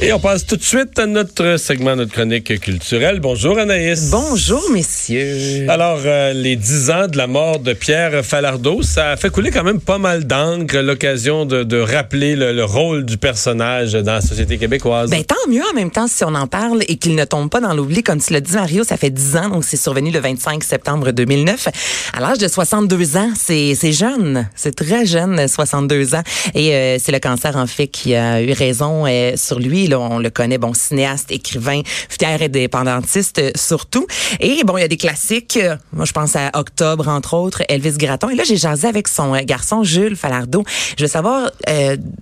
Et 0.00 0.12
on 0.12 0.20
passe 0.20 0.46
tout 0.46 0.56
de 0.56 0.62
suite 0.62 0.96
à 1.00 1.06
notre 1.06 1.56
segment, 1.56 1.96
notre 1.96 2.12
chronique 2.12 2.60
culturelle. 2.60 3.18
Bonjour 3.18 3.58
Anaïs. 3.58 4.10
Bonjour 4.12 4.62
messieurs. 4.70 5.66
Alors, 5.68 5.98
euh, 6.04 6.32
les 6.32 6.54
dix 6.54 6.88
ans 6.90 7.08
de 7.08 7.16
la 7.16 7.26
mort 7.26 7.58
de 7.58 7.72
Pierre 7.72 8.24
Falardeau, 8.24 8.82
ça 8.82 9.10
a 9.10 9.16
fait 9.16 9.28
couler 9.28 9.50
quand 9.50 9.64
même 9.64 9.80
pas 9.80 9.98
mal 9.98 10.24
d'encre, 10.24 10.76
l'occasion 10.76 11.46
de, 11.46 11.64
de, 11.64 11.80
rappeler 11.80 12.36
le, 12.36 12.52
le, 12.52 12.64
rôle 12.64 13.06
du 13.06 13.18
personnage 13.18 13.94
dans 13.94 14.12
la 14.12 14.20
société 14.20 14.56
québécoise. 14.56 15.10
Ben 15.10 15.24
tant 15.24 15.34
mieux 15.48 15.64
en 15.68 15.74
même 15.74 15.90
temps 15.90 16.06
si 16.06 16.22
on 16.22 16.34
en 16.36 16.46
parle 16.46 16.84
et 16.86 16.94
qu'il 16.94 17.16
ne 17.16 17.24
tombe 17.24 17.50
pas 17.50 17.60
dans 17.60 17.74
l'oubli. 17.74 18.04
Comme 18.04 18.20
tu 18.20 18.32
l'as 18.32 18.40
dit 18.40 18.54
Mario, 18.54 18.84
ça 18.84 18.96
fait 18.96 19.10
dix 19.10 19.36
ans, 19.36 19.48
donc 19.48 19.64
c'est 19.64 19.76
survenu 19.76 20.12
le 20.12 20.20
25 20.20 20.62
septembre 20.62 21.10
2009. 21.10 21.66
À 22.12 22.20
l'âge 22.20 22.38
de 22.38 22.46
62 22.46 23.16
ans, 23.16 23.30
c'est 23.36 23.74
jeune, 23.92 24.48
c'est 24.54 24.76
très 24.76 25.06
jeune, 25.06 25.48
62 25.48 26.14
ans. 26.14 26.22
Et 26.54 26.72
euh, 26.72 26.98
c'est 27.00 27.10
le 27.10 27.18
cancer 27.18 27.56
en 27.56 27.66
fait 27.66 27.88
qui 27.88 28.14
a 28.14 28.40
eu 28.40 28.52
raison 28.52 29.06
euh, 29.08 29.32
sur 29.34 29.58
lui 29.58 29.87
Là, 29.88 29.98
on 29.98 30.18
le 30.18 30.30
connaît, 30.30 30.58
bon, 30.58 30.74
cinéaste, 30.74 31.32
écrivain, 31.32 31.80
fier 31.84 32.40
indépendantiste 32.42 33.38
euh, 33.38 33.50
surtout. 33.54 34.06
Et 34.40 34.62
bon, 34.64 34.76
il 34.76 34.82
y 34.82 34.84
a 34.84 34.88
des 34.88 34.96
classiques. 34.96 35.56
Euh, 35.56 35.76
moi, 35.92 36.04
je 36.04 36.12
pense 36.12 36.36
à 36.36 36.50
Octobre, 36.54 37.08
entre 37.08 37.34
autres, 37.34 37.62
Elvis 37.68 37.96
Gratton. 37.96 38.28
Et 38.28 38.34
là, 38.34 38.44
j'ai 38.44 38.56
jasé 38.56 38.86
avec 38.86 39.08
son 39.08 39.34
euh, 39.34 39.40
garçon 39.44 39.82
Jules 39.82 40.16
Falardeau. 40.16 40.62
Je 40.96 41.04
veux 41.04 41.08
savoir, 41.08 41.50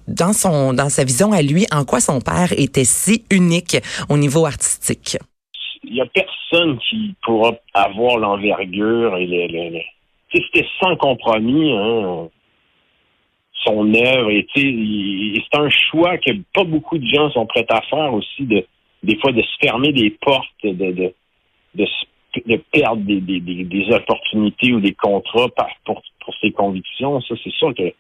dans 0.07 0.33
son, 0.33 0.73
dans 0.73 0.89
sa 0.89 1.05
vision 1.05 1.33
à 1.33 1.43
lui, 1.43 1.67
en 1.73 1.85
quoi 1.85 2.01
son 2.01 2.21
père 2.21 2.53
était 2.57 2.85
si 2.85 3.25
unique 3.31 3.77
au 4.09 4.17
niveau 4.17 4.47
artistique? 4.47 5.19
Il 5.85 5.97
y 5.97 6.01
a 6.01 6.07
personne 6.07 6.79
qui 6.89 7.15
pourra 7.25 7.53
avoir 7.75 8.19
l'envergure 8.19 9.17
et 9.17 9.27
les... 9.27 9.85
c'était 10.33 10.67
sans 10.81 10.97
compromis. 10.97 11.73
Hein 11.73 12.29
son 13.65 13.93
œuvre. 13.95 14.31
Et 14.31 14.47
c'est 14.55 15.59
un 15.59 15.69
choix 15.69 16.19
que 16.19 16.33
pas 16.55 16.65
beaucoup 16.65 16.99
de 16.99 17.07
gens 17.07 17.31
sont 17.31 17.47
prêts 17.47 17.67
à 17.69 17.81
faire 17.83 18.13
aussi, 18.13 18.45
de 18.45 18.65
des 19.03 19.17
fois 19.19 19.33
de 19.33 19.43
se 19.43 19.57
fermer 19.61 19.93
des 19.93 20.11
portes, 20.11 20.49
de, 20.65 20.73
de, 20.73 21.13
de, 21.75 21.87
de 22.47 22.57
perdre 22.73 23.03
des, 23.03 23.21
des, 23.21 23.41
des, 23.41 23.95
opportunités 23.95 24.73
ou 24.73 24.81
des 24.81 24.95
contrats 24.95 25.49
par, 25.51 25.69
pour, 25.85 26.03
pour 26.21 26.35
ses 26.41 26.51
convictions. 26.51 27.21
Ça, 27.21 27.35
c'est 27.43 27.53
sûr 27.53 27.75
que 27.75 27.93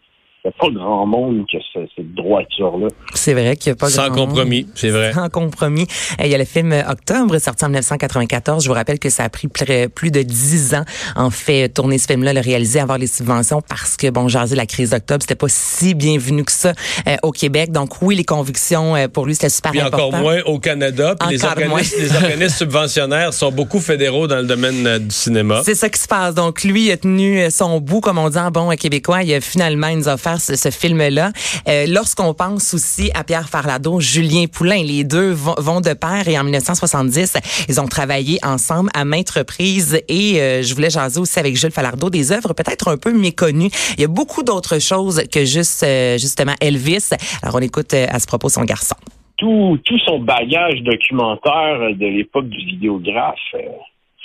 n'y 0.46 0.54
a 0.54 0.58
pas 0.58 0.70
grand 0.70 1.06
monde 1.06 1.44
qui 1.48 1.56
a 1.56 1.60
cette 1.74 2.14
droiture-là. 2.14 2.88
C'est 3.14 3.34
vrai 3.34 3.56
qu'il 3.56 3.72
n'y 3.72 3.76
a 3.76 3.76
pas 3.76 3.88
Sans 3.88 4.08
grand 4.08 4.26
compromis, 4.26 4.66
c'est 4.74 4.90
vrai. 4.90 5.12
Sans 5.12 5.28
compromis. 5.28 5.86
Il 6.22 6.28
y 6.28 6.34
a 6.34 6.38
le 6.38 6.44
film 6.44 6.74
Octobre, 6.88 7.38
sorti 7.38 7.64
en 7.64 7.68
1994. 7.68 8.62
Je 8.62 8.68
vous 8.68 8.74
rappelle 8.74 8.98
que 8.98 9.10
ça 9.10 9.24
a 9.24 9.28
pris 9.28 9.48
plus 9.48 10.10
de 10.10 10.22
dix 10.22 10.74
ans, 10.74 10.84
en 11.16 11.30
fait, 11.30 11.68
tourner 11.68 11.98
ce 11.98 12.06
film-là, 12.06 12.32
le 12.32 12.40
réaliser, 12.40 12.80
avoir 12.80 12.98
les 12.98 13.06
subventions, 13.06 13.62
parce 13.62 13.96
que, 13.96 14.10
bon, 14.10 14.28
jaser 14.28 14.56
la 14.56 14.66
crise 14.66 14.90
d'octobre, 14.90 15.22
c'était 15.22 15.34
pas 15.34 15.48
si 15.48 15.94
bienvenu 15.94 16.44
que 16.44 16.52
ça 16.52 16.72
euh, 17.08 17.16
au 17.22 17.32
Québec. 17.32 17.72
Donc, 17.72 18.02
oui, 18.02 18.16
les 18.16 18.24
convictions, 18.24 18.96
euh, 18.96 19.08
pour 19.08 19.26
lui, 19.26 19.34
c'était 19.34 19.48
super 19.48 19.72
Puis 19.72 19.80
important. 19.80 20.08
encore 20.08 20.20
moins 20.20 20.40
au 20.46 20.58
Canada. 20.58 21.14
Puis 21.18 21.30
les 21.30 21.44
organismes, 21.44 21.96
les 21.98 22.14
organismes 22.14 22.56
subventionnaires 22.56 23.32
sont 23.32 23.50
beaucoup 23.50 23.80
fédéraux 23.80 24.26
dans 24.26 24.38
le 24.38 24.44
domaine 24.44 24.86
euh, 24.86 24.98
du 24.98 25.14
cinéma. 25.14 25.62
C'est 25.64 25.74
ça 25.74 25.88
qui 25.88 26.00
se 26.00 26.08
passe. 26.08 26.34
Donc, 26.34 26.64
lui, 26.64 26.86
il 26.86 26.92
a 26.92 26.96
tenu 26.96 27.50
son 27.50 27.80
bout, 27.80 28.00
comme 28.00 28.18
on 28.18 28.28
dit 28.28 28.38
en 28.38 28.50
bon 28.50 28.70
québécois. 28.76 29.22
Il 29.22 29.32
a 29.34 29.40
finalement, 29.40 29.88
il 29.88 29.98
nous 29.98 30.08
a 30.08 30.14
offert 30.14 30.35
ce, 30.38 30.70
film-là. 30.70 31.32
Euh, 31.68 31.86
Lorsqu'on 31.88 32.34
pense 32.34 32.74
aussi 32.74 33.10
à 33.14 33.24
Pierre 33.24 33.48
Farlado, 33.48 34.00
Julien 34.00 34.46
Poulain, 34.46 34.82
les 34.82 35.04
deux 35.04 35.30
vont, 35.30 35.80
de 35.80 35.94
pair 35.94 36.28
et 36.28 36.38
en 36.38 36.44
1970, 36.44 37.36
ils 37.68 37.80
ont 37.80 37.86
travaillé 37.86 38.38
ensemble 38.42 38.90
à 38.94 39.04
maintes 39.04 39.30
reprises 39.30 40.00
et 40.08 40.40
euh, 40.40 40.62
je 40.62 40.74
voulais 40.74 40.90
jaser 40.90 41.20
aussi 41.20 41.38
avec 41.38 41.56
Jules 41.56 41.70
Falardeau 41.70 42.10
des 42.10 42.32
œuvres 42.32 42.54
peut-être 42.54 42.88
un 42.88 42.96
peu 42.96 43.12
méconnues. 43.12 43.70
Il 43.96 44.00
y 44.00 44.04
a 44.04 44.08
beaucoup 44.08 44.42
d'autres 44.42 44.80
choses 44.80 45.22
que 45.30 45.44
juste 45.44 45.82
euh, 45.82 46.18
justement 46.18 46.54
Elvis. 46.60 47.10
Alors 47.42 47.56
on 47.56 47.60
écoute 47.60 47.94
à 47.94 48.18
ce 48.18 48.26
propos 48.26 48.48
son 48.48 48.64
garçon. 48.64 48.96
Tout, 49.36 49.78
tout 49.84 49.98
son 50.00 50.18
bagage 50.18 50.80
documentaire 50.82 51.94
de 51.94 52.06
l'époque 52.06 52.48
du 52.48 52.64
vidéographe, 52.64 53.38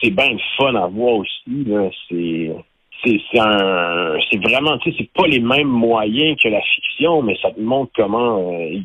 c'est 0.01 0.09
bien 0.09 0.38
fun 0.57 0.75
à 0.75 0.88
voir 0.88 1.16
aussi. 1.16 1.67
C'est 2.09 2.51
c'est 3.03 3.39
un 3.39 4.17
c'est 4.29 4.41
vraiment 4.41 4.78
tu 4.78 4.91
sais 4.91 4.97
c'est 5.00 5.12
pas 5.13 5.28
les 5.28 5.39
mêmes 5.39 5.67
moyens 5.67 6.38
que 6.41 6.50
la 6.50 6.62
fiction 6.62 7.22
mais 7.22 7.35
ça 7.41 7.51
te 7.51 7.59
montre 7.59 7.91
comment 7.95 8.51
euh, 8.51 8.79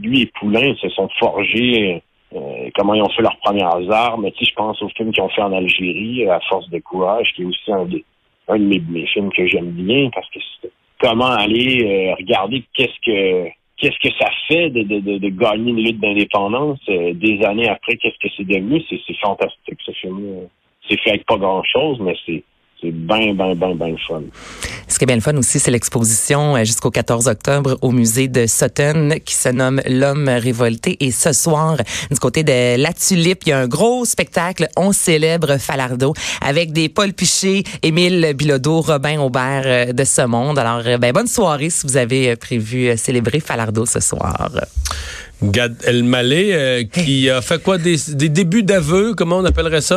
lui 0.00 0.22
et 0.22 0.26
Poulain 0.38 0.74
se 0.76 0.88
sont 0.90 1.08
forgés 1.18 2.02
euh, 2.34 2.70
comment 2.74 2.94
ils 2.94 3.02
ont 3.02 3.08
fait 3.10 3.22
leurs 3.22 3.38
premières 3.38 3.90
armes. 3.90 4.30
Tu 4.32 4.44
sais 4.44 4.50
je 4.50 4.54
pense 4.56 4.80
aux 4.82 4.88
films 4.90 5.12
qu'ils 5.12 5.22
ont 5.22 5.28
fait 5.28 5.42
en 5.42 5.52
Algérie 5.52 6.26
à 6.28 6.40
force 6.48 6.68
de 6.70 6.78
courage 6.78 7.32
qui 7.34 7.42
est 7.42 7.44
aussi 7.44 7.72
un, 7.72 7.84
des, 7.84 8.04
un 8.48 8.58
de 8.58 8.80
mes, 8.90 9.06
films 9.06 9.30
que 9.32 9.46
j'aime 9.46 9.70
bien 9.70 10.10
parce 10.14 10.28
que 10.30 10.40
c'est 10.62 10.70
comment 11.00 11.30
aller 11.30 11.84
euh, 11.84 12.14
regarder 12.14 12.64
qu'est-ce 12.74 12.98
que 13.04 13.48
qu'est-ce 13.76 13.98
que 14.08 14.14
ça 14.18 14.30
fait 14.48 14.70
de, 14.70 14.82
de, 14.82 15.18
de, 15.18 15.28
gagner 15.28 15.72
une 15.72 15.82
lutte 15.84 16.00
d'indépendance 16.00 16.78
des 16.86 17.44
années 17.44 17.68
après 17.68 17.96
qu'est-ce 17.96 18.18
que 18.18 18.32
c'est 18.36 18.46
devenu. 18.46 18.82
C'est 18.88 19.16
fantastique 19.20 19.78
ce 19.84 19.92
film 19.92 20.48
c'est 20.88 20.98
fait 21.00 21.10
avec 21.10 21.26
pas 21.26 21.36
grand 21.36 21.62
chose 21.64 21.98
mais 22.00 22.16
c'est 22.24 22.42
c'est 22.84 22.90
bien, 22.90 23.32
bien, 23.32 23.54
bien, 23.54 23.74
bien 23.74 23.96
fun. 24.06 24.22
Ce 24.88 24.98
qui 24.98 25.04
est 25.04 25.06
bien 25.06 25.16
le 25.16 25.22
fun 25.22 25.36
aussi, 25.36 25.58
c'est 25.58 25.70
l'exposition 25.70 26.62
jusqu'au 26.64 26.90
14 26.90 27.28
octobre 27.28 27.78
au 27.80 27.90
musée 27.90 28.28
de 28.28 28.46
Sutton 28.46 29.14
qui 29.24 29.34
se 29.34 29.48
nomme 29.48 29.80
L'homme 29.88 30.28
révolté. 30.28 30.96
Et 31.00 31.10
ce 31.10 31.32
soir, 31.32 31.76
du 32.10 32.18
côté 32.18 32.44
de 32.44 32.76
La 32.80 32.92
Tulipe, 32.92 33.44
il 33.46 33.50
y 33.50 33.52
a 33.52 33.58
un 33.58 33.68
gros 33.68 34.04
spectacle. 34.04 34.68
On 34.76 34.92
célèbre 34.92 35.56
Falardeau 35.58 36.12
avec 36.42 36.72
des 36.72 36.88
Paul 36.88 37.12
Piché, 37.12 37.64
Émile 37.82 38.34
Bilodeau, 38.36 38.82
Robin 38.82 39.18
Aubert 39.18 39.94
de 39.94 40.04
ce 40.04 40.26
monde. 40.26 40.58
Alors, 40.58 40.82
ben, 40.98 41.12
bonne 41.12 41.26
soirée 41.26 41.70
si 41.70 41.86
vous 41.86 41.96
avez 41.96 42.36
prévu 42.36 42.96
célébrer 42.98 43.40
Falardeau 43.40 43.86
ce 43.86 44.00
soir. 44.00 44.50
Gad 45.42 45.76
Elmaleh, 45.84 46.54
euh, 46.54 46.84
qui 46.84 47.28
a 47.28 47.42
fait 47.42 47.62
quoi 47.62 47.76
des, 47.76 47.96
des 48.08 48.28
débuts 48.28 48.62
d'aveu, 48.62 49.14
comment 49.14 49.38
on 49.38 49.44
appellerait 49.44 49.80
ça? 49.80 49.96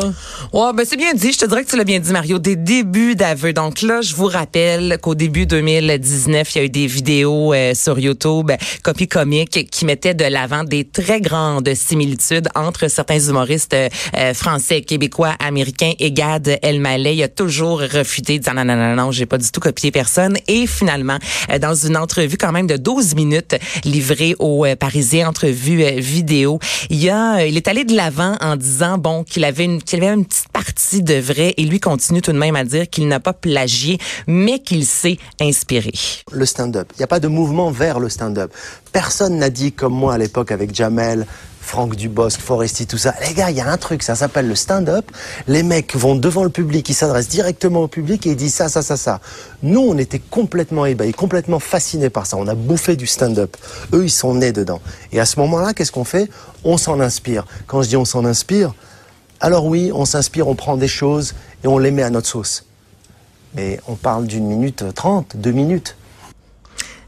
Ouais, 0.52 0.72
ben 0.76 0.84
c'est 0.86 0.98
bien 0.98 1.14
dit, 1.14 1.32
je 1.32 1.38
te 1.38 1.46
dirais 1.46 1.64
que 1.64 1.70
tu 1.70 1.78
l'as 1.78 1.84
bien 1.84 2.00
dit 2.00 2.12
Mario, 2.12 2.40
des 2.40 2.56
débuts 2.56 3.16
d'aveu. 3.16 3.54
Donc 3.54 3.82
là, 3.82 4.02
je 4.02 4.16
vous 4.16 4.26
rappelle 4.26 4.98
qu'au 5.02 5.16
début 5.16 5.46
2019, 5.46 6.56
il 6.56 6.58
y 6.58 6.62
a 6.62 6.66
eu 6.66 6.70
des 6.70 6.88
vidéos 6.88 7.54
euh, 7.54 7.74
sur 7.76 8.00
YouTube 8.00 8.52
copie 8.84 9.08
comique 9.08 9.70
qui 9.70 9.86
mettaient 9.86 10.14
de 10.14 10.26
l'avant 10.26 10.64
des 10.64 10.86
très 10.86 11.22
grandes 11.22 11.74
similitudes 11.74 12.50
entre 12.56 12.90
certains 12.90 13.20
humoristes 13.20 13.76
euh, 13.76 14.34
français, 14.34 14.82
québécois, 14.82 15.36
américains 15.40 15.94
et 16.00 16.12
Gad 16.12 16.60
Elmaleh, 16.62 17.16
il 17.16 17.24
a 17.24 17.28
toujours 17.28 17.80
refuté 17.82 18.40
disant 18.40 18.54
non 18.56 18.66
non 18.66 18.76
non 18.76 18.96
non, 18.96 19.12
j'ai 19.12 19.26
pas 19.26 19.38
du 19.38 19.50
tout 19.52 19.60
copié 19.60 19.92
personne. 19.92 20.38
Et 20.48 20.68
finalement 20.68 21.20
dans 21.62 21.76
une 21.76 21.96
entrevue 21.96 22.38
quand 22.38 22.52
même 22.52 22.68
de 22.68 22.78
12 22.78 23.16
minutes 23.16 23.56
livrée 23.86 24.36
aux 24.40 24.66
Parisiens 24.80 25.27
entrevue 25.28 25.84
euh, 25.84 26.00
vidéo. 26.00 26.60
Il 26.90 27.10
a, 27.10 27.46
il 27.46 27.58
est 27.58 27.68
allé 27.68 27.84
de 27.84 27.96
l'avant 27.96 28.36
en 28.42 28.56
disant 28.56 28.98
bon 28.98 29.24
qu'il 29.24 29.44
avait 29.44 29.66
une 29.66 29.82
qu'il 29.82 30.04
avait 30.04 30.14
une 30.14 30.26
petite 30.26 30.50
partie 30.50 31.02
de 31.02 31.16
vrai 31.16 31.54
et 31.58 31.64
lui 31.64 31.80
continue 31.80 32.22
tout 32.22 32.32
de 32.32 32.38
même 32.38 32.56
à 32.56 32.64
dire 32.64 32.90
qu'il 32.90 33.08
n'a 33.08 33.20
pas 33.20 33.34
plagié 33.34 33.98
mais 34.28 34.60
qu'il 34.60 34.86
s'est 34.86 35.18
inspiré. 35.40 35.92
Le 36.32 36.46
stand-up, 36.46 36.92
il 36.96 37.00
n'y 37.00 37.04
a 37.04 37.08
pas 37.08 37.20
de 37.20 37.28
mouvement 37.28 37.72
vers 37.72 38.00
le 38.00 38.10
stand-up. 38.10 38.52
Personne 38.92 39.38
n'a 39.38 39.50
dit 39.50 39.72
comme 39.72 39.94
moi 39.94 40.14
à 40.14 40.18
l'époque 40.18 40.52
avec 40.52 40.74
Jamel 40.74 41.26
Franck 41.68 41.98
Dubosc, 41.98 42.40
Foresti, 42.40 42.88
tout 42.88 42.98
ça. 42.98 43.14
Les 43.28 43.34
gars, 43.34 43.52
il 43.52 43.58
y 43.58 43.62
a 43.62 43.70
un 43.70 43.76
truc, 43.76 44.02
ça 44.02 44.16
s'appelle 44.16 44.48
le 44.48 44.56
stand-up. 44.56 45.12
Les 45.48 45.64
mecs 45.64 45.98
vont 45.98 46.16
devant 46.16 46.46
le 46.46 46.50
public, 46.50 46.88
ils 46.88 46.94
s'adressent 46.94 47.28
directement 47.28 47.82
au 47.82 47.90
public 47.90 48.26
et 48.26 48.32
ils 48.32 48.36
disent 48.38 48.54
ça, 48.54 48.70
ça, 48.70 48.82
ça, 48.82 48.96
ça. 48.96 49.20
Nous, 49.64 49.82
on 49.82 49.98
était 49.98 50.20
complètement 50.20 50.86
ébahis, 50.86 51.12
complètement 51.12 51.60
fascinés 51.60 52.10
par 52.10 52.26
ça. 52.26 52.38
On 52.38 52.48
a 52.48 52.56
bouffé 52.56 52.96
du 52.96 53.06
stand-up. 53.06 53.58
Eux, 53.92 54.06
ils 54.06 54.10
sont 54.10 54.34
nés 54.36 54.54
dedans. 54.54 54.80
Et 55.12 55.20
à 55.20 55.26
ce 55.26 55.42
moment-là, 55.42 55.74
qu'est-ce 55.74 55.92
qu'on 55.92 56.06
fait? 56.06 56.30
On 56.64 56.78
s'en 56.78 57.02
inspire. 57.02 57.46
Quand 57.68 57.82
je 57.82 57.90
dis 57.90 57.98
on 57.98 58.06
s'en 58.06 58.24
inspire, 58.24 58.74
alors 59.42 59.66
oui, 59.66 59.92
on 59.94 60.06
s'inspire, 60.06 60.48
on 60.48 60.56
prend 60.56 60.78
des 60.78 60.88
choses 60.88 61.36
et 61.66 61.68
on 61.68 61.80
les 61.80 61.92
met 61.92 62.04
à 62.04 62.10
notre 62.10 62.30
sauce. 62.30 62.64
Mais 63.56 63.82
on 63.90 63.96
parle 63.96 64.26
d'une 64.26 64.48
minute 64.48 64.86
trente, 64.96 65.36
deux 65.36 65.52
minutes. 65.52 65.98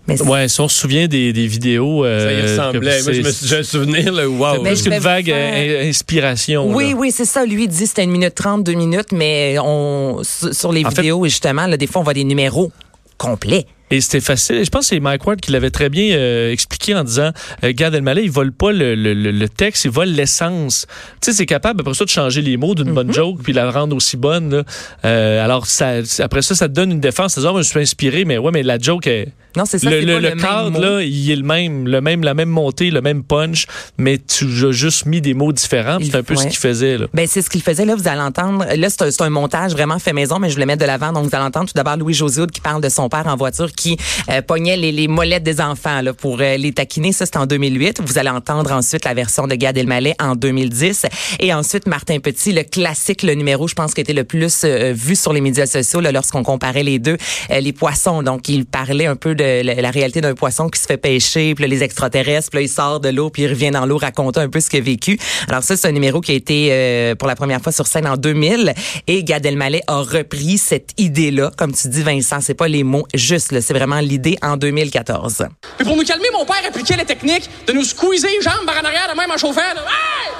Mais 0.09 0.21
ouais, 0.21 0.47
si 0.47 0.59
on 0.61 0.67
se 0.67 0.79
souvient 0.79 1.07
des, 1.07 1.33
des 1.33 1.47
vidéos. 1.47 2.03
Euh, 2.03 2.25
ça 2.25 2.33
y 2.33 2.41
ressemblait. 2.41 3.01
Moi, 3.03 3.31
j'ai 3.44 3.57
un 3.57 3.63
souvenir, 3.63 4.11
là, 4.11 4.27
wow. 4.27 4.65
C'est 4.75 4.88
une 4.88 5.00
vague 5.00 5.25
faire... 5.25 5.88
inspiration. 5.88 6.67
Oui, 6.67 6.91
là. 6.91 6.97
oui, 6.97 7.11
c'est 7.11 7.25
ça. 7.25 7.45
Lui, 7.45 7.63
il 7.63 7.69
dit 7.69 7.88
c'était 7.88 8.03
une 8.03 8.11
minute 8.11 8.35
trente, 8.35 8.63
deux 8.63 8.73
minutes, 8.73 9.11
mais 9.11 9.57
on, 9.59 10.21
sur 10.23 10.71
les 10.71 10.85
en 10.85 10.89
vidéos, 10.89 11.23
fait, 11.23 11.29
justement, 11.29 11.67
là, 11.67 11.77
des 11.77 11.88
fois, 11.88 12.01
on 12.01 12.03
voit 12.03 12.13
des 12.13 12.23
numéros 12.23 12.71
complets. 13.17 13.65
Et 13.91 14.01
c'était 14.01 14.21
facile. 14.21 14.63
Je 14.63 14.69
pense 14.69 14.81
que 14.81 14.95
c'est 14.95 15.00
Mike 15.00 15.25
Ward 15.25 15.39
qui 15.41 15.51
l'avait 15.51 15.71
très 15.71 15.89
bien 15.89 16.15
euh, 16.15 16.51
expliqué 16.51 16.94
en 16.94 17.03
disant 17.03 17.31
euh, 17.63 17.73
Gad 17.73 17.95
Elmaleh, 17.95 18.23
il 18.23 18.31
vole 18.31 18.51
pas 18.51 18.71
le, 18.71 18.94
le, 18.94 19.13
le, 19.13 19.50
texte, 19.50 19.85
il 19.85 19.91
vole 19.91 20.09
l'essence. 20.09 20.85
Tu 21.21 21.31
sais, 21.31 21.38
c'est 21.38 21.47
capable 21.47 21.81
après 21.81 21.95
ça 21.95 22.05
de 22.05 22.09
changer 22.09 22.41
les 22.41 22.55
mots 22.55 22.75
d'une 22.75 22.89
mm 22.89 22.91
-hmm. 22.91 22.94
bonne 22.94 23.13
joke 23.13 23.39
puis 23.44 23.51
la 23.51 23.71
rendre 23.71 23.95
aussi 23.95 24.15
bonne. 24.15 24.63
Euh, 25.05 25.45
alors 25.45 25.65
ça, 25.65 26.01
après 26.19 26.44
ça, 26.44 26.53
ça 26.53 26.67
te 26.67 26.73
donne 26.73 26.91
une 26.91 27.00
défense. 27.00 27.33
C'est-à-dire, 27.33 27.57
je 27.57 27.63
suis 27.63 27.79
inspiré, 27.79 28.25
mais 28.25 28.38
ouais, 28.38 28.51
mais 28.51 28.63
la 28.63 28.77
joke 28.77 29.07
est 29.07 29.29
Non, 29.56 29.66
c'est 29.66 29.80
ça, 29.80 29.90
Le, 29.90 30.01
le- 30.01 30.19
le 30.19 30.31
cadre, 30.36 30.80
là, 30.80 31.01
il 31.01 31.31
est 31.31 31.36
le 31.36 31.44
même, 31.44 31.88
le 31.88 32.01
même, 32.01 32.24
la 32.24 32.34
même 32.34 32.50
montée, 32.50 32.92
le 32.92 33.01
même 33.01 33.24
punch, 33.24 33.66
mais 33.98 34.18
tu 34.19 34.46
as 34.66 34.72
juste 34.72 35.06
mis 35.06 35.22
des 35.22 35.34
mots 35.34 35.51
différents. 35.51 35.98
C'est 36.01 36.16
un 36.16 36.24
peu 36.24 36.36
ce 36.36 36.44
qu'il 36.48 36.57
faisait, 36.57 36.98
là. 36.98 37.07
Ben, 37.13 37.28
c'est 37.28 37.42
ce 37.42 37.50
qu'il 37.50 37.62
faisait. 37.62 37.86
Là, 37.86 37.96
vous 37.96 38.07
allez 38.07 38.22
entendre. 38.22 38.66
Là, 38.75 38.90
c'est 38.90 39.22
un, 39.22 39.30
montage 39.30 39.72
vraiment 39.74 40.00
fait 40.00 40.13
maison, 40.13 40.40
mais 40.40 40.50
je 40.50 40.56
voulais 40.56 40.66
mettre 40.66 40.81
de 40.81 40.88
l'avant. 40.88 41.12
Donc, 41.12 41.25
vous 41.30 41.36
allez 41.36 41.46
entendre 41.46 41.68
tout 41.68 41.74
d'abord 41.75 41.98
Louis-José 41.98 42.42
Hood 42.42 42.51
qui 42.51 42.62
parle 42.62 42.81
de 42.81 42.90
son 42.90 43.10
père 43.10 43.28
en 43.28 43.36
voiture 43.36 43.72
qui 43.72 43.98
euh, 44.30 44.42
pognait 44.42 44.75
les, 44.78 44.92
les 44.92 45.07
molettes 45.07 45.44
des 45.44 45.62
enfants 45.62 46.01
là, 46.01 46.13
pour 46.13 46.40
euh, 46.42 46.57
les 46.57 46.72
taquiner. 46.72 47.12
Ça, 47.12 47.25
c'est 47.25 47.38
en 47.38 47.46
2008. 47.46 48.01
Vous 48.04 48.18
allez 48.18 48.30
entendre 48.30 48.72
ensuite 48.72 49.06
la 49.06 49.13
version 49.13 49.48
de 49.48 49.56
Gad 49.56 49.78
Elmaleh 49.78 50.16
en 50.19 50.36
2010. 50.36 51.06
Et 51.40 51.54
ensuite, 51.54 51.88
Martin 51.88 52.19
Petit, 52.19 52.51
le 52.54 52.63
classique, 52.63 53.24
le 53.24 53.34
numéro, 53.34 53.68
je 53.68 53.75
pense, 53.75 53.94
qui 53.94 54.01
été 54.01 54.13
le 54.13 54.24
plus 54.24 54.62
euh, 54.63 54.94
vu 54.96 55.16
sur 55.16 55.34
les 55.34 55.42
médias 55.42 55.66
sociaux 55.66 56.01
là, 56.01 56.12
lorsqu'on 56.12 56.44
comparait 56.44 56.84
les 56.84 57.00
deux. 57.00 57.18
Euh, 57.51 57.60
les 57.60 57.74
poissons. 57.74 58.24
Donc, 58.24 58.50
il 58.50 58.66
parlait 58.66 59.06
un 59.06 59.16
peu 59.16 59.36
la, 59.39 59.75
la 59.75 59.91
réalité 59.91 60.21
d'un 60.21 60.36
poisson 60.36 60.69
qui 60.69 60.80
se 60.80 60.86
fait 60.86 60.97
pêcher, 60.97 61.56
puis 61.56 61.63
là, 61.63 61.68
les 61.68 61.83
extraterrestres, 61.83 62.50
puis 62.50 62.59
là, 62.59 62.62
il 62.63 62.69
sort 62.69 63.00
de 63.00 63.09
l'eau, 63.09 63.30
puis 63.30 63.44
il 63.44 63.47
revient 63.47 63.71
dans 63.71 63.86
l'eau 63.86 63.97
raconter 63.97 64.39
un 64.39 64.50
peu 64.50 64.59
ce 64.59 64.69
qu'il 64.69 64.80
a 64.80 64.83
vécu. 64.83 65.18
Alors 65.47 65.63
ça, 65.63 65.75
c'est 65.75 65.88
un 65.88 65.91
numéro 65.91 66.21
qui 66.21 66.31
a 66.31 66.36
été 66.36 66.69
euh, 66.71 67.15
pour 67.15 67.27
la 67.27 67.36
première 67.36 67.62
fois 67.62 67.71
sur 67.71 67.88
scène 67.88 68.07
en 68.07 68.18
2000 68.18 68.74
et 69.07 69.24
Gad 69.24 69.45
Elmaleh 69.45 69.81
a 69.88 70.01
repris 70.01 70.57
cette 70.57 70.91
idée-là, 70.97 71.51
comme 71.57 71.74
tu 71.74 71.88
dis 71.88 72.03
Vincent, 72.03 72.41
c'est 72.41 72.53
pas 72.53 72.68
les 72.68 72.83
mots 72.83 73.06
juste, 73.13 73.59
c'est 73.59 73.74
vraiment 73.74 74.00
l'idée 74.00 74.38
en 74.41 74.57
2014. 74.57 75.47
Puis 75.77 75.86
pour 75.86 75.95
nous 75.95 76.03
calmer, 76.03 76.27
mon 76.33 76.45
père 76.45 76.62
appliquait 76.68 76.97
la 76.97 77.06
technique 77.06 77.50
de 77.68 77.74
nous 77.74 77.83
squeezer 77.83 78.30
les 78.30 78.41
jambes 78.41 78.65
par 78.65 78.77
en 78.77 78.86
arrière 78.86 79.09
de 79.12 79.18
même 79.18 79.31
en 79.31 79.38
chauffant. 79.38 79.62
Là. 79.62 79.81
Hey! 79.81 80.31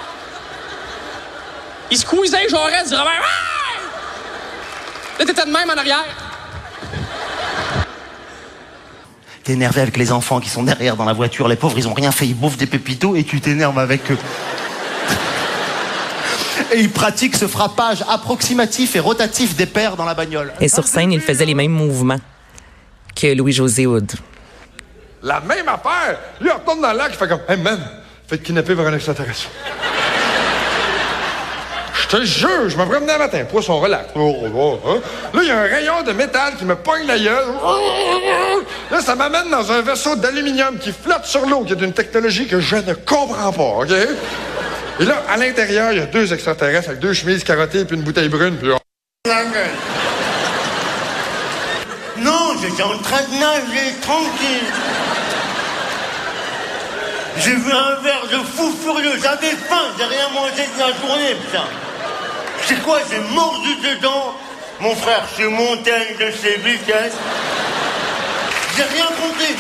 Il 1.92 1.98
squeezait 1.98 2.50
Jaurès 2.50 2.88
du 2.88 2.96
revers. 2.96 3.12
Hey! 3.12 3.80
Là, 5.20 5.26
t'étais 5.26 5.46
de 5.46 5.52
même 5.52 5.70
en 5.70 5.78
arrière. 5.78 6.29
T'es 9.44 9.54
énervé 9.54 9.82
avec 9.82 9.98
les 9.98 10.12
enfants 10.12 10.40
qui 10.40 10.50
sont 10.50 10.64
derrière 10.64 10.96
dans 10.96 11.06
la 11.06 11.14
voiture. 11.14 11.48
Les 11.48 11.56
pauvres, 11.56 11.78
ils 11.78 11.88
ont 11.88 11.94
rien 11.94 12.12
fait. 12.12 12.28
Ils 12.28 12.36
bouffent 12.36 12.58
des 12.58 12.66
pépitos 12.66 13.16
et 13.16 13.24
tu 13.24 13.40
t'énerves 13.42 13.80
avec 13.80 14.12
eux. 14.12 14.18
Et 16.74 16.80
ils 16.82 16.92
pratiquent 16.92 17.36
ce 17.36 17.48
frappage 17.48 18.04
approximatif 18.08 18.96
et 18.96 19.00
rotatif 19.00 19.56
des 19.56 19.66
pères 19.66 19.96
dans 19.96 20.06
la 20.06 20.14
bagnole. 20.14 20.54
Et 20.60 20.68
sur 20.68 20.86
scène, 20.86 21.12
il 21.12 21.22
faisait 21.22 21.46
les 21.46 21.56
mêmes 21.56 21.72
mouvements 21.72 22.20
que 23.16 23.34
Louis-José 23.34 23.88
Hood. 23.88 24.12
La 25.24 25.40
même 25.40 25.68
affaire. 25.68 26.20
Lui, 26.40 26.50
il 26.50 26.54
retourne 26.54 26.82
dans 26.82 26.92
le 26.92 26.98
lac, 26.98 27.12
il 27.14 27.18
fait 27.18 27.28
comme 27.28 27.42
Hey 27.48 27.58
man, 27.58 27.80
faites 28.28 28.44
kidnapper 28.44 28.76
par 28.76 28.88
un 28.88 28.94
extraterrestre. 28.94 29.50
Je 32.10 32.18
te 32.18 32.24
jure, 32.24 32.70
je 32.70 32.76
me 32.76 32.86
promenais 32.86 33.14
un 33.14 33.20
matin, 33.20 33.46
poisson 33.46 33.80
relax. 33.80 34.10
Oh, 34.16 34.36
oh, 34.42 34.48
oh, 34.56 34.80
hein? 34.88 35.00
Là, 35.32 35.42
il 35.44 35.48
y 35.48 35.52
a 35.52 35.60
un 35.60 35.68
rayon 35.68 36.02
de 36.02 36.12
métal 36.12 36.56
qui 36.58 36.66
me 36.66 36.74
pogne 36.76 37.06
la 37.06 37.20
gueule. 37.20 37.46
Là, 38.90 39.00
ça 39.00 39.14
m'amène 39.14 39.52
dans 39.52 39.72
un 39.72 39.82
vaisseau 39.82 40.16
d'aluminium 40.16 40.80
qui 40.80 40.92
flotte 40.92 41.26
sur 41.26 41.46
l'eau, 41.46 41.64
qui 41.66 41.74
est 41.74 41.76
d'une 41.76 41.94
technologie 41.94 42.48
que 42.48 42.60
je 42.60 42.78
ne 42.78 42.96
comprends 42.96 43.52
pas, 43.52 43.84
OK? 43.84 43.92
Et 43.92 45.06
là, 45.06 45.24
à 45.30 45.38
l'intérieur, 45.38 45.92
il 45.92 46.00
y 46.00 46.02
a 46.02 46.08
deux 46.08 46.34
extraterrestres 46.34 46.90
avec 46.90 47.00
deux 47.00 47.14
chemises 47.14 47.44
carottées 47.44 47.86
puis 47.86 47.96
une 47.96 48.02
bouteille 48.02 48.30
brune, 48.30 48.58
puis 48.58 48.70
Non, 52.18 52.56
j'étais 52.60 52.84
en 52.84 52.98
train 52.98 53.22
de 53.22 53.40
nager, 53.40 53.94
tranquille. 54.02 54.66
J'ai 57.38 57.54
vu 57.54 57.72
un 57.72 58.02
verre 58.02 58.26
de 58.32 58.38
fou 58.38 58.72
furieux, 58.84 59.14
j'avais 59.22 59.52
faim, 59.52 59.94
j'ai 59.96 60.06
rien 60.06 60.28
mangé 60.34 60.64
de 60.76 60.80
la 60.80 60.88
journée, 60.88 61.36
putain. 61.46 61.66
C'est 62.70 62.84
quoi, 62.84 63.00
j'ai 63.10 63.18
mordu 63.34 63.76
dedans 63.78 64.36
Mon 64.80 64.96
frère, 64.96 65.26
je 65.32 65.42
suis 65.42 65.52
monté 65.52 65.92
à 65.92 66.04
une 66.04 66.18
de 66.18 66.32
ses 66.32 66.58
vitesses. 66.58 67.18
J'ai 68.78 68.84
rien 68.84 69.08
compris. 69.08 69.56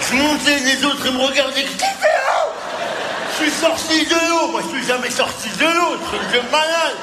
Je 0.00 0.16
montais, 0.16 0.58
les 0.58 0.84
autres, 0.84 1.06
ils 1.06 1.12
me 1.12 1.22
regardaient. 1.22 1.62
Qu'est-ce 1.62 3.38
Je 3.38 3.44
suis 3.44 3.52
sorti 3.52 4.04
de 4.06 4.28
l'eau. 4.28 4.48
Moi, 4.48 4.62
je 4.64 4.76
suis 4.76 4.88
jamais 4.88 5.08
sorti 5.08 5.50
de 5.50 5.64
l'eau. 5.64 5.98
Truc 6.08 6.20
de 6.32 6.50
malade. 6.50 6.96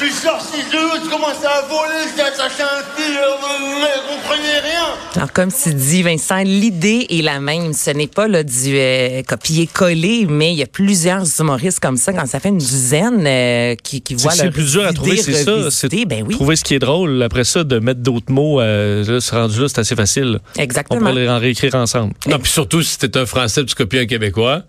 Je 0.00 0.06
suis 0.06 0.14
sorti 0.14 0.56
de 0.72 0.76
l'eau, 0.78 1.04
je 1.04 1.10
commençais 1.10 1.46
à 1.46 1.60
voler, 1.68 2.08
j'ai 2.16 2.22
attaché 2.22 2.62
un 2.62 2.82
fil, 2.96 3.18
vous 3.18 4.14
comprenez 4.16 4.58
rien. 4.62 4.94
Alors, 5.14 5.30
comme 5.30 5.52
tu 5.52 5.74
dis, 5.74 6.02
Vincent, 6.02 6.42
l'idée 6.42 7.06
est 7.10 7.20
la 7.20 7.38
même. 7.38 7.74
Ce 7.74 7.90
n'est 7.90 8.06
pas 8.06 8.26
là, 8.26 8.42
du 8.42 8.76
euh, 8.78 9.22
copier-coller, 9.22 10.26
mais 10.26 10.52
il 10.52 10.58
y 10.58 10.62
a 10.62 10.66
plusieurs 10.66 11.24
humoristes 11.38 11.80
comme 11.80 11.98
ça, 11.98 12.14
quand 12.14 12.24
ça 12.24 12.40
fait 12.40 12.48
une 12.48 12.56
dizaine 12.56 13.26
euh, 13.26 13.74
qui, 13.74 14.00
qui 14.00 14.14
C'est 14.16 14.22
voient 14.22 14.32
que 14.32 14.38
c'est 14.38 14.50
plus 14.50 14.72
dur 14.72 14.86
à 14.86 14.94
trouver, 14.94 15.18
c'est 15.18 15.44
ça. 15.44 15.70
C'est. 15.70 15.90
Ben 16.06 16.24
oui, 16.26 16.34
trouver 16.34 16.56
ce 16.56 16.64
qui 16.64 16.74
est 16.74 16.78
drôle. 16.78 17.22
Après 17.22 17.44
ça, 17.44 17.62
de 17.62 17.78
mettre 17.78 18.00
d'autres 18.00 18.32
mots, 18.32 18.58
euh, 18.62 19.04
là, 19.04 19.20
ce 19.20 19.34
rendu 19.34 19.60
là, 19.60 19.68
c'est 19.68 19.80
assez 19.80 19.96
facile. 19.96 20.38
On 20.56 20.62
exactement. 20.62 21.00
pourrait 21.00 21.12
les 21.12 21.28
en 21.28 21.38
réécrire 21.38 21.74
ensemble. 21.74 22.14
Non, 22.26 22.38
puis 22.38 22.50
surtout 22.50 22.82
si 22.82 22.96
t'es 22.96 23.18
un 23.18 23.26
Français, 23.26 23.66
tu 23.66 23.74
copies 23.74 23.98
un 23.98 24.06
Québécois. 24.06 24.62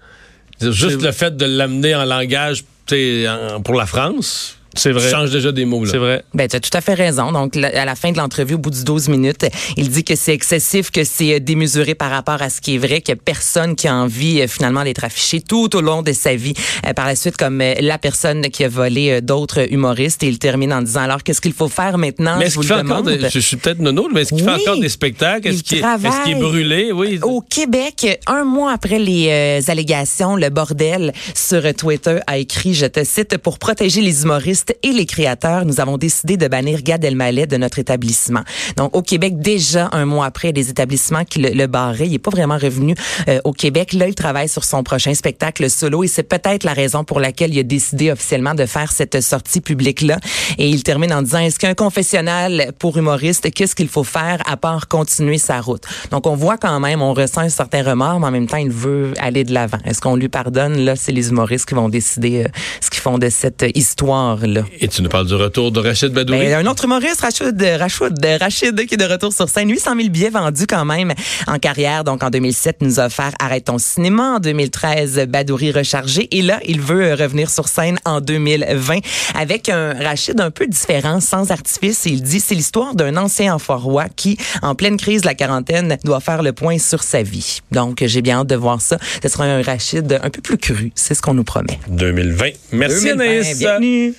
Juste 0.60 1.01
le 1.01 1.12
fait 1.13 1.38
de 1.38 1.45
l'amener 1.45 1.95
en 1.95 2.04
langage 2.04 2.66
tu 2.86 2.95
sais, 2.95 3.30
en- 3.30 3.62
pour 3.62 3.75
la 3.75 3.86
France, 3.86 4.57
C'est 4.75 4.91
vrai. 4.91 5.09
change 5.09 5.31
déjà 5.31 5.51
des 5.51 5.65
mots. 5.65 5.83
Là. 5.85 5.91
C'est 5.91 5.97
vrai. 5.97 6.23
Ben, 6.33 6.47
tu 6.47 6.56
as 6.56 6.59
tout 6.59 6.69
à 6.75 6.81
fait 6.81 6.94
raison. 6.94 7.31
Donc, 7.31 7.56
la- 7.56 7.81
à 7.81 7.85
la 7.85 7.95
fin 7.95 8.12
de 8.12 8.18
l'entrevue, 8.18 8.56
au 8.56 8.57
bout 8.57 8.69
du 8.69 8.83
12 8.83 9.09
minutes, 9.09 9.45
il 9.77 9.89
dit 9.89 10.03
que 10.03 10.15
c'est 10.15 10.33
excessif, 10.33 10.91
que 10.91 11.03
c'est 11.03 11.35
euh, 11.35 11.39
démesuré 11.39 11.95
par 11.95 12.09
rapport 12.12 12.41
à 12.41 12.50
ce 12.50 12.62
qui 12.62 12.75
est 12.75 12.77
vrai, 12.77 13.01
qu'il 13.01 13.13
n'y 13.15 13.19
a 13.19 13.21
personne 13.23 13.75
qui 13.75 13.88
a 13.88 13.95
envie, 13.95 14.41
euh, 14.41 14.47
finalement, 14.47 14.83
d'être 14.83 15.03
affiché 15.03 15.41
tout 15.41 15.75
au 15.75 15.81
long 15.81 16.01
de 16.03 16.13
sa 16.13 16.35
vie. 16.35 16.53
Euh, 16.88 16.94
par 16.94 17.06
la 17.07 17.15
suite, 17.15 17.38
comme 17.38 17.59
euh, 17.62 17.73
la 17.81 17.97
personne 17.97 18.41
qui 18.50 18.63
a 18.63 18.69
volé 18.69 19.12
euh, 19.12 19.21
d'autres 19.21 19.71
humoristes. 19.71 20.23
Et 20.23 20.27
il 20.27 20.39
termine 20.39 20.71
en 20.73 20.81
disant, 20.81 21.01
alors, 21.01 21.23
qu'est-ce 21.23 21.41
qu'il 21.41 21.53
faut 21.53 21.69
faire 21.69 21.97
maintenant? 21.97 22.35
Mais 22.38 22.44
Je 22.45 22.47
est-ce 22.47 22.56
vous 22.56 22.62
qu'il 22.62 22.69
le 22.71 22.75
fait 22.77 22.83
demande? 22.83 23.09
des, 23.09 23.29
je, 23.29 23.39
suis 23.39 23.57
peut-être 23.57 23.79
nono, 23.79 24.07
mais 24.13 24.21
est-ce 24.21 24.33
qu'il 24.33 24.44
fait 24.44 24.50
encore 24.50 24.79
des 24.79 24.89
spectacles? 24.89 25.47
Est-ce 25.50 25.57
Il 25.57 25.63
qu'il 25.63 25.77
est, 25.79 25.81
est-ce 25.81 25.95
qu'il 25.97 26.06
est 26.07 26.09
travaille. 26.12 26.35
brûlé? 26.35 26.91
Oui. 26.94 27.19
Au 27.23 27.41
Québec, 27.41 28.19
un 28.27 28.44
mois 28.45 28.71
après 28.71 29.00
les 29.00 29.27
euh, 29.29 29.71
allégations, 29.71 30.35
le 30.35 30.50
bordel 30.50 31.12
sur 31.35 31.62
Twitter 31.75 32.19
a 32.27 32.38
écrit, 32.38 32.73
je 32.73 32.85
te 32.85 33.03
cite, 33.03 33.38
pour 33.38 33.59
protéger 33.59 34.01
les 34.01 34.23
humoristes 34.23 34.60
et 34.83 34.91
les 34.91 35.05
créateurs, 35.05 35.65
nous 35.65 35.79
avons 35.79 35.97
décidé 35.97 36.37
de 36.37 36.47
bannir 36.47 36.81
Gad 36.81 37.03
Elmaleh 37.03 37.47
de 37.47 37.57
notre 37.57 37.79
établissement. 37.79 38.41
Donc 38.77 38.95
au 38.95 39.01
Québec, 39.01 39.39
déjà 39.39 39.89
un 39.91 40.05
mois 40.05 40.25
après, 40.25 40.53
des 40.53 40.69
établissements 40.69 41.25
qui 41.25 41.39
le, 41.39 41.67
barraient, 41.67 42.07
il 42.07 42.13
est 42.13 42.19
pas 42.19 42.31
vraiment 42.31 42.57
revenu 42.57 42.95
euh, 43.27 43.39
au 43.43 43.53
Québec. 43.53 43.93
Là, 43.93 44.07
il 44.07 44.15
travaille 44.15 44.49
sur 44.49 44.63
son 44.63 44.83
prochain 44.83 45.13
spectacle 45.13 45.69
solo 45.69 46.03
et 46.03 46.07
c'est 46.07 46.23
peut-être 46.23 46.63
la 46.63 46.73
raison 46.73 47.03
pour 47.03 47.19
laquelle 47.19 47.53
il 47.53 47.59
a 47.59 47.63
décidé 47.63 48.11
officiellement 48.11 48.53
de 48.53 48.65
faire 48.65 48.91
cette 48.91 49.21
sortie 49.21 49.61
publique 49.61 50.01
là. 50.01 50.17
Et 50.57 50.69
il 50.69 50.83
termine 50.83 51.13
en 51.13 51.21
disant 51.21 51.39
est-ce 51.39 51.59
qu'un 51.59 51.73
confessionnal 51.73 52.73
pour 52.79 52.97
humoriste, 52.97 53.51
qu'est-ce 53.51 53.75
qu'il 53.75 53.89
faut 53.89 54.03
faire 54.03 54.41
à 54.45 54.57
part 54.57 54.87
continuer 54.87 55.37
sa 55.37 55.61
route? 55.61 55.83
Donc 56.11 56.27
on 56.27 56.35
voit 56.35 56.57
quand 56.57 56.79
même, 56.79 57.01
on 57.01 57.13
ressent 57.13 57.41
un 57.41 57.49
certain 57.49 57.83
remords, 57.83 58.19
mais 58.19 58.27
en 58.27 58.31
même 58.31 58.47
temps 58.47 58.57
il 58.57 58.71
veut 58.71 59.13
aller 59.19 59.43
de 59.43 59.53
l'avant. 59.53 59.79
Est-ce 59.85 60.01
qu'on 60.01 60.15
lui 60.15 60.29
pardonne? 60.29 60.77
Là, 60.77 60.95
c'est 60.95 61.11
les 61.11 61.29
humoristes 61.29 61.67
qui 61.67 61.75
vont 61.75 61.89
décider 61.89 62.44
euh, 62.44 62.47
ce 62.81 62.89
qu'ils 62.89 63.01
font 63.01 63.18
de 63.18 63.30
cette 63.30 63.65
histoire 63.75 64.45
là. 64.45 64.50
Et 64.79 64.87
tu 64.87 65.01
nous 65.01 65.09
parles 65.09 65.27
du 65.27 65.35
retour 65.35 65.71
de 65.71 65.79
Rachid 65.79 66.11
Badouri? 66.11 66.39
Ben, 66.39 66.65
un 66.65 66.69
autre 66.69 66.85
humoriste, 66.85 67.21
Rachid, 67.21 67.61
Rachid, 67.79 68.25
Rachid, 68.39 68.85
qui 68.85 68.93
est 68.95 68.97
de 68.97 69.05
retour 69.05 69.33
sur 69.33 69.49
scène. 69.49 69.69
800 69.69 69.95
000 69.95 70.09
billets 70.09 70.29
vendus 70.29 70.67
quand 70.67 70.85
même 70.85 71.13
en 71.47 71.59
carrière. 71.59 72.03
Donc, 72.03 72.23
en 72.23 72.29
2007, 72.29 72.77
nous 72.81 72.99
a 72.99 73.05
offert 73.05 73.31
Arrête 73.39 73.65
ton 73.65 73.77
cinéma. 73.77 74.35
En 74.35 74.39
2013, 74.39 75.25
Badouri 75.27 75.71
rechargé. 75.71 76.27
Et 76.31 76.41
là, 76.41 76.59
il 76.65 76.81
veut 76.81 77.13
revenir 77.13 77.49
sur 77.49 77.67
scène 77.67 77.97
en 78.05 78.21
2020 78.21 78.99
avec 79.35 79.69
un 79.69 79.93
Rachid 79.93 80.39
un 80.39 80.51
peu 80.51 80.67
différent, 80.67 81.19
sans 81.19 81.51
artifice. 81.51 82.05
Il 82.05 82.21
dit, 82.21 82.39
c'est 82.39 82.55
l'histoire 82.55 82.95
d'un 82.95 83.17
ancien 83.17 83.55
enfoiroi 83.55 84.05
qui, 84.15 84.37
en 84.61 84.75
pleine 84.75 84.97
crise 84.97 85.21
de 85.21 85.27
la 85.27 85.35
quarantaine, 85.35 85.97
doit 86.03 86.19
faire 86.19 86.43
le 86.43 86.53
point 86.53 86.77
sur 86.77 87.03
sa 87.03 87.23
vie. 87.23 87.59
Donc, 87.71 88.03
j'ai 88.05 88.21
bien 88.21 88.39
hâte 88.39 88.47
de 88.47 88.55
voir 88.55 88.81
ça. 88.81 88.97
Ce 89.21 89.29
sera 89.29 89.45
un 89.45 89.61
Rachid 89.61 90.19
un 90.21 90.29
peu 90.29 90.41
plus 90.41 90.57
cru. 90.57 90.91
C'est 90.95 91.13
ce 91.13 91.21
qu'on 91.21 91.33
nous 91.33 91.43
promet. 91.43 91.79
2020. 91.89 92.45
Merci 92.71 93.05
2020, 93.05 93.23
Anaïs. 93.23 93.57
bienvenue. 93.59 94.09